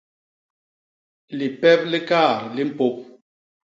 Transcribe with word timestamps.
Lipep 1.37 1.81
li 1.91 1.99
kaat 2.09 2.41
li 2.55 2.63
mpôp. 2.69 2.95